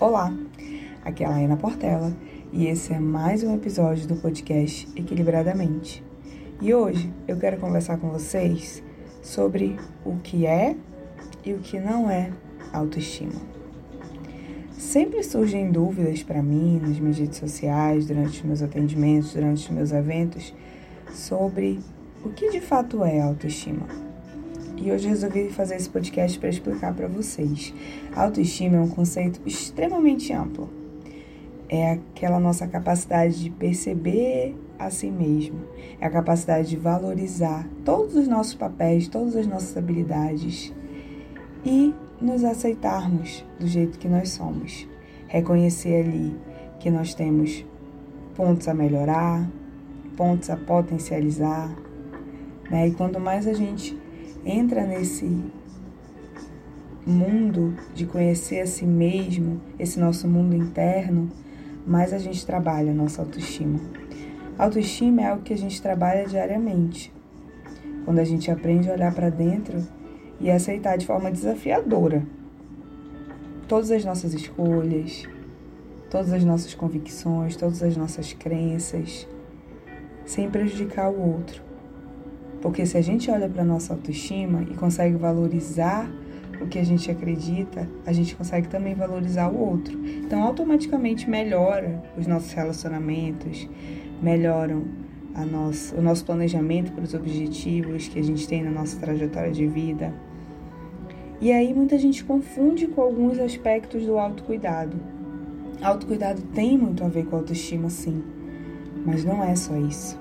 Olá, 0.00 0.32
aqui 1.04 1.22
é 1.22 1.26
a 1.26 1.30
Laina 1.30 1.58
Portela 1.58 2.10
e 2.50 2.66
esse 2.68 2.90
é 2.90 2.98
mais 2.98 3.42
um 3.42 3.54
episódio 3.54 4.08
do 4.08 4.16
podcast 4.16 4.88
Equilibradamente. 4.96 6.02
E 6.58 6.72
hoje 6.72 7.12
eu 7.28 7.36
quero 7.36 7.58
conversar 7.58 7.98
com 7.98 8.08
vocês 8.08 8.82
sobre 9.20 9.76
o 10.02 10.16
que 10.16 10.46
é 10.46 10.74
e 11.44 11.52
o 11.52 11.58
que 11.58 11.78
não 11.78 12.10
é 12.10 12.32
autoestima. 12.72 13.42
Sempre 14.72 15.22
surgem 15.22 15.70
dúvidas 15.70 16.22
para 16.22 16.42
mim 16.42 16.80
nas 16.80 16.98
minhas 16.98 17.18
redes 17.18 17.36
sociais, 17.36 18.06
durante 18.06 18.38
os 18.38 18.42
meus 18.42 18.62
atendimentos, 18.62 19.34
durante 19.34 19.68
os 19.68 19.70
meus 19.70 19.92
eventos, 19.92 20.54
sobre 21.12 21.78
o 22.24 22.30
que 22.30 22.48
de 22.48 22.62
fato 22.62 23.04
é 23.04 23.20
autoestima. 23.20 24.09
E 24.80 24.90
hoje 24.90 25.08
resolvi 25.08 25.50
fazer 25.50 25.76
esse 25.76 25.90
podcast 25.90 26.38
para 26.38 26.48
explicar 26.48 26.94
para 26.94 27.06
vocês. 27.06 27.74
autoestima 28.16 28.78
é 28.78 28.80
um 28.80 28.88
conceito 28.88 29.38
extremamente 29.44 30.32
amplo. 30.32 30.70
É 31.68 31.92
aquela 31.92 32.40
nossa 32.40 32.66
capacidade 32.66 33.44
de 33.44 33.50
perceber 33.50 34.56
a 34.78 34.88
si 34.88 35.10
mesmo, 35.10 35.60
é 36.00 36.06
a 36.06 36.10
capacidade 36.10 36.70
de 36.70 36.76
valorizar 36.78 37.68
todos 37.84 38.16
os 38.16 38.26
nossos 38.26 38.54
papéis, 38.54 39.06
todas 39.06 39.36
as 39.36 39.46
nossas 39.46 39.76
habilidades 39.76 40.72
e 41.64 41.94
nos 42.18 42.42
aceitarmos 42.42 43.44
do 43.58 43.66
jeito 43.66 43.98
que 43.98 44.08
nós 44.08 44.30
somos. 44.30 44.88
Reconhecer 45.28 46.06
ali 46.06 46.34
que 46.80 46.90
nós 46.90 47.12
temos 47.12 47.64
pontos 48.34 48.66
a 48.66 48.72
melhorar, 48.72 49.46
pontos 50.16 50.48
a 50.48 50.56
potencializar, 50.56 51.70
né? 52.70 52.88
E 52.88 52.92
quanto 52.92 53.20
mais 53.20 53.46
a 53.46 53.52
gente 53.52 53.96
entra 54.44 54.86
nesse 54.86 55.26
mundo 57.06 57.74
de 57.94 58.06
conhecer 58.06 58.60
a 58.60 58.66
si 58.66 58.84
mesmo, 58.84 59.60
esse 59.78 59.98
nosso 59.98 60.28
mundo 60.28 60.54
interno, 60.54 61.30
mais 61.86 62.12
a 62.12 62.18
gente 62.18 62.44
trabalha 62.44 62.92
a 62.92 62.94
nossa 62.94 63.22
autoestima. 63.22 63.80
Autoestima 64.58 65.22
é 65.22 65.26
algo 65.26 65.42
que 65.42 65.54
a 65.54 65.58
gente 65.58 65.80
trabalha 65.80 66.26
diariamente. 66.26 67.12
Quando 68.04 68.18
a 68.18 68.24
gente 68.24 68.50
aprende 68.50 68.90
a 68.90 68.92
olhar 68.92 69.14
para 69.14 69.30
dentro 69.30 69.82
e 70.40 70.50
aceitar 70.50 70.96
de 70.96 71.06
forma 71.06 71.30
desafiadora 71.30 72.26
todas 73.66 73.90
as 73.90 74.04
nossas 74.04 74.34
escolhas, 74.34 75.22
todas 76.10 76.32
as 76.32 76.44
nossas 76.44 76.74
convicções, 76.74 77.54
todas 77.54 77.82
as 77.82 77.96
nossas 77.96 78.32
crenças, 78.32 79.28
sem 80.24 80.50
prejudicar 80.50 81.08
o 81.08 81.34
outro. 81.34 81.69
Porque 82.60 82.84
se 82.84 82.96
a 82.96 83.00
gente 83.00 83.30
olha 83.30 83.48
para 83.48 83.64
nossa 83.64 83.94
autoestima 83.94 84.62
e 84.62 84.74
consegue 84.74 85.16
valorizar 85.16 86.10
o 86.60 86.66
que 86.66 86.78
a 86.78 86.84
gente 86.84 87.10
acredita, 87.10 87.88
a 88.04 88.12
gente 88.12 88.36
consegue 88.36 88.68
também 88.68 88.94
valorizar 88.94 89.48
o 89.48 89.58
outro. 89.58 89.98
Então, 90.06 90.42
automaticamente 90.42 91.28
melhora 91.28 92.02
os 92.18 92.26
nossos 92.26 92.52
relacionamentos, 92.52 93.68
melhoram 94.22 94.84
a 95.34 95.42
o 95.96 96.02
nosso 96.02 96.24
planejamento 96.24 96.92
para 96.92 97.04
os 97.04 97.14
objetivos 97.14 98.08
que 98.08 98.18
a 98.18 98.22
gente 98.22 98.46
tem 98.46 98.62
na 98.62 98.70
nossa 98.70 98.98
trajetória 98.98 99.52
de 99.52 99.66
vida. 99.66 100.12
E 101.40 101.50
aí 101.52 101.72
muita 101.72 101.98
gente 101.98 102.22
confunde 102.24 102.86
com 102.88 103.00
alguns 103.00 103.38
aspectos 103.38 104.04
do 104.04 104.18
autocuidado. 104.18 104.98
Autocuidado 105.80 106.42
tem 106.54 106.76
muito 106.76 107.02
a 107.02 107.08
ver 107.08 107.24
com 107.24 107.36
autoestima, 107.36 107.88
sim, 107.88 108.22
mas 109.06 109.24
não 109.24 109.42
é 109.42 109.56
só 109.56 109.74
isso. 109.78 110.20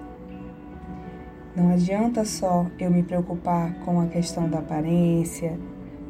Não 1.59 1.73
adianta 1.73 2.23
só 2.23 2.67
eu 2.79 2.89
me 2.89 3.03
preocupar 3.03 3.73
com 3.83 3.99
a 3.99 4.07
questão 4.07 4.47
da 4.47 4.59
aparência, 4.59 5.59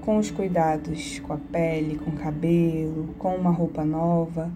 com 0.02 0.20
os 0.20 0.30
cuidados 0.30 1.18
com 1.22 1.34
a 1.34 1.38
pele, 1.38 1.98
com 1.98 2.12
o 2.12 2.14
cabelo, 2.14 3.16
com 3.18 3.36
uma 3.36 3.50
roupa 3.50 3.84
nova, 3.84 4.52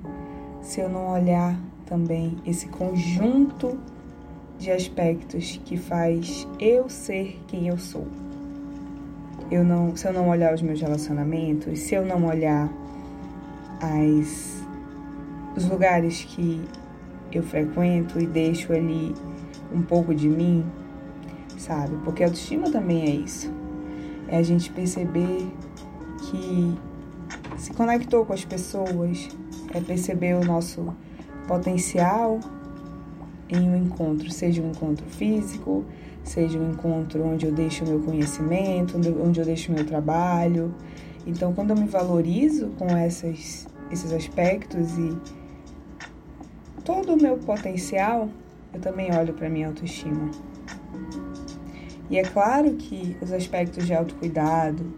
se 0.61 0.81
eu 0.81 0.87
não 0.87 1.11
olhar 1.11 1.59
também 1.87 2.37
esse 2.45 2.67
conjunto 2.67 3.79
de 4.59 4.69
aspectos 4.69 5.59
que 5.65 5.77
faz 5.77 6.47
eu 6.59 6.87
ser 6.87 7.41
quem 7.47 7.69
eu 7.69 7.77
sou. 7.79 8.05
Eu 9.49 9.63
não, 9.63 9.95
se 9.95 10.07
eu 10.07 10.13
não 10.13 10.29
olhar 10.29 10.53
os 10.53 10.61
meus 10.61 10.79
relacionamentos, 10.79 11.79
se 11.79 11.95
eu 11.95 12.05
não 12.05 12.23
olhar 12.27 12.71
as 13.81 14.63
os 15.57 15.67
lugares 15.67 16.23
que 16.23 16.61
eu 17.31 17.41
frequento 17.41 18.19
e 18.19 18.27
deixo 18.27 18.71
ali 18.73 19.15
um 19.73 19.81
pouco 19.81 20.13
de 20.13 20.29
mim, 20.29 20.63
sabe? 21.63 21.95
Porque 22.03 22.23
autoestima 22.23 22.69
também 22.69 23.03
é 23.03 23.15
isso. 23.15 23.51
É 24.27 24.37
a 24.37 24.43
gente 24.43 24.69
perceber 24.71 25.47
que 26.19 26.77
se 27.57 27.73
conectou 27.73 28.25
com 28.25 28.33
as 28.33 28.43
pessoas, 28.43 29.29
é 29.73 29.79
perceber 29.79 30.35
o 30.35 30.43
nosso 30.43 30.93
potencial 31.47 32.39
em 33.49 33.69
um 33.69 33.77
encontro, 33.77 34.29
seja 34.31 34.61
um 34.61 34.71
encontro 34.71 35.05
físico, 35.05 35.85
seja 36.23 36.57
um 36.59 36.71
encontro 36.71 37.23
onde 37.23 37.45
eu 37.45 37.51
deixo 37.51 37.83
o 37.85 37.87
meu 37.87 37.99
conhecimento, 37.99 38.97
onde 38.97 39.39
eu 39.39 39.45
deixo 39.45 39.71
o 39.71 39.75
meu 39.75 39.85
trabalho. 39.85 40.73
Então, 41.25 41.53
quando 41.53 41.71
eu 41.71 41.77
me 41.77 41.87
valorizo 41.87 42.69
com 42.77 42.87
essas, 42.87 43.67
esses 43.91 44.11
aspectos 44.11 44.97
e 44.97 45.17
todo 46.83 47.13
o 47.13 47.17
meu 47.21 47.37
potencial, 47.37 48.29
eu 48.73 48.81
também 48.81 49.15
olho 49.15 49.33
para 49.33 49.49
minha 49.49 49.67
autoestima. 49.67 50.31
E 52.09 52.17
é 52.17 52.23
claro 52.23 52.73
que 52.73 53.17
os 53.21 53.31
aspectos 53.31 53.85
de 53.85 53.93
autocuidado, 53.93 54.93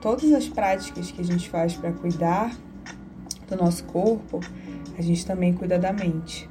todas 0.00 0.32
as 0.32 0.48
práticas 0.48 1.10
que 1.10 1.20
a 1.20 1.24
gente 1.24 1.48
faz 1.48 1.74
para 1.74 1.92
cuidar 1.92 2.54
do 3.48 3.56
nosso 3.56 3.84
corpo, 3.84 4.40
a 4.98 5.02
gente 5.02 5.24
também 5.24 5.52
cuida 5.52 5.78
da 5.78 5.92
mente. 5.92 6.48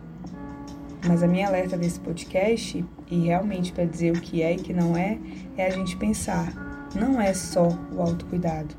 Mas 1.08 1.24
a 1.24 1.28
minha 1.28 1.48
alerta 1.48 1.78
desse 1.78 2.00
podcast, 2.00 2.84
e 3.10 3.20
realmente 3.20 3.72
para 3.72 3.86
dizer 3.86 4.16
o 4.16 4.22
que 4.22 4.42
é 4.42 4.54
e 4.54 4.58
que 4.58 4.74
não 4.74 4.96
é, 4.96 5.18
é 5.58 5.66
a 5.66 5.70
gente 5.70 5.98
pensar, 5.98 6.54
não 6.96 7.20
é 7.20 7.34
só 7.34 7.68
o 7.92 8.02
autocuidado. 8.02 8.76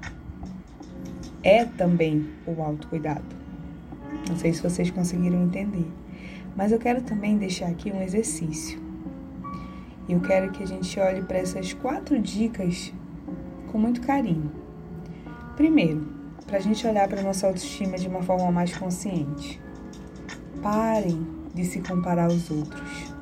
É 1.43 1.65
também 1.65 2.29
o 2.47 2.63
autocuidado. 2.63 3.25
Não 4.29 4.37
sei 4.37 4.53
se 4.53 4.63
vocês 4.63 4.91
conseguiram 4.91 5.43
entender. 5.43 5.87
Mas 6.55 6.71
eu 6.71 6.79
quero 6.79 7.03
também 7.03 7.37
deixar 7.37 7.69
aqui 7.69 7.91
um 7.91 8.01
exercício. 8.01 8.81
E 10.09 10.13
eu 10.13 10.21
quero 10.21 10.51
que 10.51 10.63
a 10.63 10.67
gente 10.67 10.99
olhe 10.99 11.23
para 11.23 11.39
essas 11.39 11.73
quatro 11.73 12.19
dicas 12.19 12.93
com 13.71 13.79
muito 13.79 14.01
carinho. 14.01 14.51
Primeiro, 15.57 16.07
para 16.47 16.59
a 16.59 16.61
gente 16.61 16.87
olhar 16.87 17.09
para 17.09 17.21
a 17.21 17.25
nossa 17.25 17.47
autoestima 17.47 17.97
de 17.97 18.09
uma 18.09 18.23
forma 18.23 18.51
mais 18.51 18.77
consciente. 18.77 19.61
Parem 20.63 21.27
de 21.55 21.65
se 21.65 21.81
comparar 21.81 22.25
aos 22.25 22.51
outros. 22.51 23.15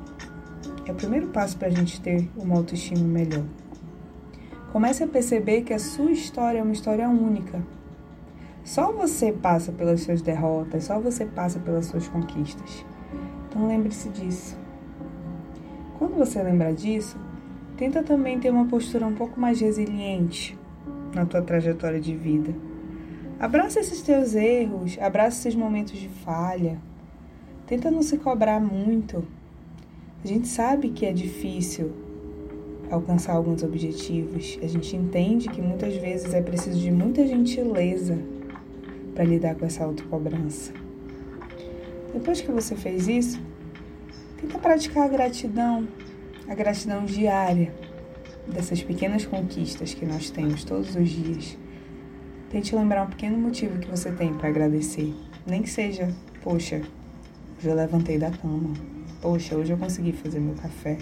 É 0.85 0.91
o 0.91 0.95
primeiro 0.95 1.27
passo 1.27 1.57
para 1.57 1.67
a 1.67 1.71
gente 1.71 2.01
ter 2.01 2.29
uma 2.35 2.57
autoestima 2.57 3.03
melhor. 3.07 3.45
Comece 4.71 5.03
a 5.03 5.07
perceber 5.07 5.61
que 5.61 5.73
a 5.73 5.79
sua 5.79 6.11
história 6.11 6.59
é 6.59 6.63
uma 6.63 6.73
história 6.73 7.07
única. 7.07 7.61
Só 8.63 8.91
você 8.91 9.31
passa 9.31 9.71
pelas 9.71 10.01
suas 10.01 10.21
derrotas, 10.21 10.85
só 10.85 10.99
você 10.99 11.25
passa 11.25 11.59
pelas 11.59 11.87
suas 11.87 12.07
conquistas. 12.07 12.85
Então 13.49 13.67
lembre-se 13.67 14.09
disso. 14.09 14.60
Você 16.21 16.43
lembrar 16.43 16.71
disso, 16.71 17.17
tenta 17.75 18.03
também 18.03 18.39
ter 18.39 18.51
uma 18.51 18.67
postura 18.67 19.07
um 19.07 19.15
pouco 19.15 19.39
mais 19.39 19.59
resiliente 19.59 20.55
na 21.15 21.25
tua 21.25 21.41
trajetória 21.41 21.99
de 21.99 22.15
vida. 22.15 22.53
Abraça 23.39 23.79
esses 23.79 24.03
teus 24.03 24.35
erros, 24.35 24.99
abraça 25.01 25.39
esses 25.39 25.55
momentos 25.55 25.99
de 25.99 26.07
falha. 26.07 26.77
Tenta 27.65 27.89
não 27.89 28.03
se 28.03 28.19
cobrar 28.19 28.59
muito. 28.59 29.23
A 30.23 30.27
gente 30.27 30.47
sabe 30.47 30.89
que 30.89 31.07
é 31.07 31.11
difícil 31.11 31.91
alcançar 32.91 33.33
alguns 33.33 33.63
objetivos. 33.63 34.59
A 34.61 34.67
gente 34.67 34.95
entende 34.95 35.49
que 35.49 35.59
muitas 35.59 35.95
vezes 35.95 36.35
é 36.35 36.41
preciso 36.43 36.79
de 36.79 36.91
muita 36.91 37.25
gentileza 37.25 38.19
para 39.15 39.23
lidar 39.23 39.55
com 39.55 39.65
essa 39.65 39.83
autocobrança. 39.83 40.71
Depois 42.13 42.41
que 42.41 42.51
você 42.51 42.75
fez 42.75 43.07
isso, 43.07 43.41
tenta 44.39 44.59
praticar 44.59 45.05
a 45.05 45.09
gratidão, 45.09 45.87
a 46.51 46.53
gratidão 46.53 47.05
diária 47.05 47.73
dessas 48.45 48.83
pequenas 48.83 49.25
conquistas 49.25 49.93
que 49.93 50.05
nós 50.05 50.29
temos 50.29 50.65
todos 50.65 50.93
os 50.97 51.09
dias. 51.09 51.57
Tente 52.49 52.75
lembrar 52.75 53.03
um 53.03 53.09
pequeno 53.09 53.37
motivo 53.37 53.79
que 53.79 53.89
você 53.89 54.11
tem 54.11 54.33
para 54.33 54.49
agradecer. 54.49 55.15
Nem 55.47 55.61
que 55.61 55.69
seja, 55.69 56.13
poxa, 56.43 56.81
hoje 57.57 57.69
eu 57.69 57.73
levantei 57.73 58.17
da 58.17 58.31
cama. 58.31 58.73
Poxa, 59.21 59.55
hoje 59.55 59.71
eu 59.71 59.77
consegui 59.77 60.11
fazer 60.11 60.41
meu 60.41 60.55
café. 60.55 60.97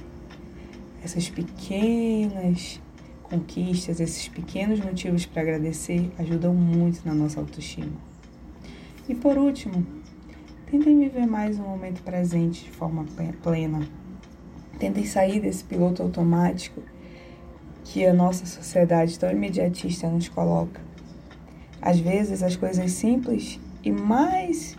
Essas 1.04 1.28
pequenas 1.28 2.80
conquistas, 3.24 4.00
esses 4.00 4.28
pequenos 4.28 4.80
motivos 4.80 5.26
para 5.26 5.42
agradecer 5.42 6.12
ajudam 6.20 6.54
muito 6.54 7.04
na 7.04 7.16
nossa 7.16 7.40
autoestima. 7.40 7.94
E 9.08 9.16
por 9.16 9.36
último, 9.36 9.84
Tentem 10.70 11.00
viver 11.00 11.26
mais 11.26 11.58
um 11.58 11.64
momento 11.64 12.04
presente 12.04 12.66
de 12.66 12.70
forma 12.70 13.04
plena. 13.42 13.82
Tentem 14.80 15.06
sair 15.06 15.42
desse 15.42 15.64
piloto 15.64 16.02
automático 16.02 16.82
que 17.84 18.06
a 18.06 18.14
nossa 18.14 18.46
sociedade 18.46 19.20
tão 19.20 19.30
imediatista 19.30 20.08
nos 20.08 20.30
coloca. 20.30 20.80
Às 21.82 22.00
vezes, 22.00 22.42
as 22.42 22.56
coisas 22.56 22.92
simples 22.92 23.60
e 23.84 23.92
mais 23.92 24.78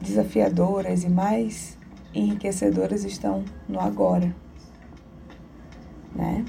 desafiadoras 0.00 1.04
e 1.04 1.08
mais 1.08 1.78
enriquecedoras 2.14 3.04
estão 3.04 3.44
no 3.68 3.80
agora, 3.80 4.34
né? 6.14 6.44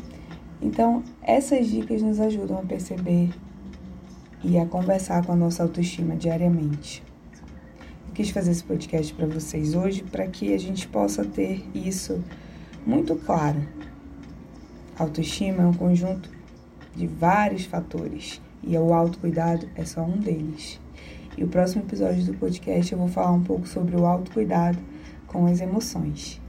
Então, 0.61 1.03
essas 1.21 1.67
dicas 1.67 2.01
nos 2.01 2.19
ajudam 2.19 2.59
a 2.59 2.63
perceber 2.63 3.29
e 4.43 4.57
a 4.57 4.65
conversar 4.65 5.25
com 5.25 5.33
a 5.33 5.35
nossa 5.35 5.63
autoestima 5.63 6.15
diariamente. 6.15 7.03
Quis 8.19 8.31
fazer 8.31 8.51
esse 8.51 8.65
podcast 8.65 9.13
para 9.13 9.25
vocês 9.27 9.73
hoje 9.73 10.03
para 10.03 10.27
que 10.27 10.53
a 10.53 10.57
gente 10.57 10.85
possa 10.89 11.23
ter 11.23 11.65
isso 11.73 12.21
muito 12.85 13.15
claro. 13.15 13.65
autoestima 14.97 15.63
é 15.63 15.65
um 15.65 15.73
conjunto 15.73 16.29
de 16.93 17.07
vários 17.07 17.63
fatores 17.63 18.41
e 18.61 18.77
o 18.77 18.93
autocuidado 18.93 19.69
é 19.73 19.85
só 19.85 20.01
um 20.01 20.17
deles. 20.17 20.81
E 21.37 21.45
o 21.45 21.47
próximo 21.47 21.83
episódio 21.83 22.25
do 22.25 22.33
podcast 22.33 22.91
eu 22.91 22.99
vou 22.99 23.07
falar 23.07 23.31
um 23.31 23.41
pouco 23.41 23.65
sobre 23.65 23.95
o 23.95 24.05
autocuidado 24.05 24.79
com 25.25 25.45
as 25.45 25.61
emoções. 25.61 26.41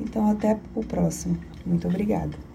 Então, 0.00 0.30
até 0.30 0.58
o 0.74 0.82
próximo. 0.82 1.36
Muito 1.66 1.86
obrigada. 1.88 2.47